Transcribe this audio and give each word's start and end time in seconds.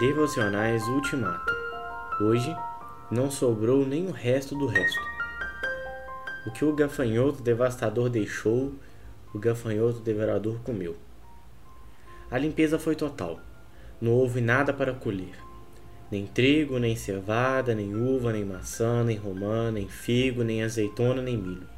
Devocionais 0.00 0.88
Ultimato. 0.88 1.52
Hoje 2.22 2.56
não 3.10 3.30
sobrou 3.30 3.86
nem 3.86 4.06
o 4.06 4.10
resto 4.10 4.56
do 4.56 4.64
resto. 4.64 4.98
O 6.46 6.50
que 6.50 6.64
o 6.64 6.74
gafanhoto 6.74 7.42
devastador 7.42 8.08
deixou, 8.08 8.72
o 9.34 9.38
gafanhoto 9.38 10.00
devorador 10.00 10.58
comeu. 10.64 10.96
A 12.30 12.38
limpeza 12.38 12.78
foi 12.78 12.96
total. 12.96 13.40
Não 14.00 14.12
houve 14.12 14.40
nada 14.40 14.72
para 14.72 14.94
colher. 14.94 15.36
Nem 16.10 16.26
trigo, 16.26 16.78
nem 16.78 16.96
cevada, 16.96 17.74
nem 17.74 17.94
uva, 17.94 18.32
nem 18.32 18.42
maçã, 18.42 19.04
nem 19.04 19.18
romã, 19.18 19.70
nem 19.70 19.86
figo, 19.86 20.42
nem 20.42 20.62
azeitona, 20.62 21.20
nem 21.20 21.36
milho. 21.36 21.68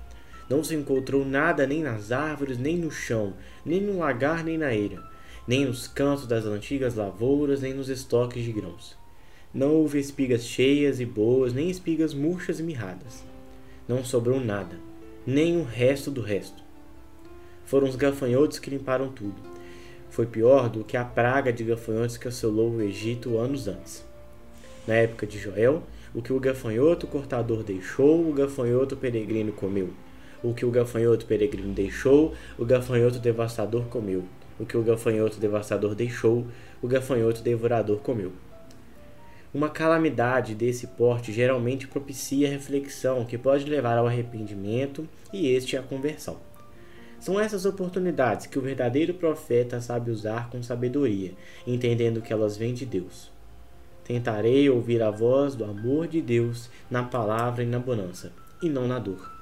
Não 0.48 0.62
se 0.62 0.76
encontrou 0.76 1.24
nada 1.24 1.66
nem 1.66 1.82
nas 1.82 2.12
árvores, 2.12 2.56
nem 2.56 2.76
no 2.76 2.88
chão, 2.92 3.34
nem 3.66 3.80
no 3.80 3.98
lagar, 3.98 4.44
nem 4.44 4.56
na 4.56 4.72
eira 4.72 5.10
nem 5.46 5.64
nos 5.64 5.88
cantos 5.88 6.26
das 6.26 6.44
antigas 6.44 6.94
lavouras, 6.94 7.62
nem 7.62 7.74
nos 7.74 7.88
estoques 7.88 8.44
de 8.44 8.52
grãos. 8.52 8.96
Não 9.52 9.74
houve 9.74 9.98
espigas 9.98 10.44
cheias 10.44 11.00
e 11.00 11.04
boas, 11.04 11.52
nem 11.52 11.68
espigas 11.68 12.14
murchas 12.14 12.60
e 12.60 12.62
mirradas. 12.62 13.24
Não 13.88 14.04
sobrou 14.04 14.40
nada, 14.40 14.78
nem 15.26 15.58
o 15.58 15.64
resto 15.64 16.10
do 16.10 16.22
resto. 16.22 16.62
Foram 17.64 17.88
os 17.88 17.96
gafanhotos 17.96 18.58
que 18.58 18.70
limparam 18.70 19.10
tudo. 19.10 19.34
Foi 20.10 20.26
pior 20.26 20.68
do 20.68 20.84
que 20.84 20.96
a 20.96 21.04
praga 21.04 21.52
de 21.52 21.64
gafanhotos 21.64 22.16
que 22.16 22.28
assolou 22.28 22.70
o 22.70 22.82
Egito 22.82 23.38
anos 23.38 23.66
antes. 23.66 24.04
Na 24.86 24.94
época 24.94 25.26
de 25.26 25.38
Joel, 25.38 25.82
o 26.14 26.20
que 26.20 26.32
o 26.32 26.40
gafanhoto 26.40 27.06
cortador 27.06 27.62
deixou, 27.62 28.28
o 28.28 28.32
gafanhoto 28.32 28.96
peregrino 28.96 29.52
comeu. 29.52 29.90
O 30.42 30.52
que 30.52 30.66
o 30.66 30.70
gafanhoto 30.70 31.24
peregrino 31.24 31.72
deixou, 31.72 32.34
o 32.58 32.64
gafanhoto 32.64 33.18
devastador 33.18 33.84
comeu. 33.84 34.24
O 34.58 34.66
que 34.66 34.76
o 34.76 34.82
gafanhoto 34.82 35.40
devastador 35.40 35.94
deixou, 35.94 36.46
o 36.80 36.88
gafanhoto 36.88 37.42
devorador 37.42 37.98
comeu. 37.98 38.32
Uma 39.54 39.68
calamidade 39.68 40.54
desse 40.54 40.86
porte 40.86 41.30
geralmente 41.30 41.86
propicia 41.86 42.48
reflexão 42.48 43.24
que 43.24 43.36
pode 43.36 43.68
levar 43.68 43.98
ao 43.98 44.06
arrependimento 44.06 45.06
e 45.30 45.48
este 45.48 45.76
à 45.76 45.82
conversão. 45.82 46.38
São 47.20 47.38
essas 47.38 47.66
oportunidades 47.66 48.46
que 48.46 48.58
o 48.58 48.62
verdadeiro 48.62 49.14
profeta 49.14 49.80
sabe 49.80 50.10
usar 50.10 50.48
com 50.48 50.62
sabedoria, 50.62 51.32
entendendo 51.66 52.22
que 52.22 52.32
elas 52.32 52.56
vêm 52.56 52.72
de 52.72 52.86
Deus. 52.86 53.30
Tentarei 54.02 54.68
ouvir 54.68 55.02
a 55.02 55.10
voz 55.10 55.54
do 55.54 55.64
amor 55.64 56.08
de 56.08 56.20
Deus 56.20 56.68
na 56.90 57.02
palavra 57.02 57.62
e 57.62 57.66
na 57.66 57.78
bonança, 57.78 58.32
e 58.62 58.68
não 58.68 58.88
na 58.88 58.98
dor. 58.98 59.41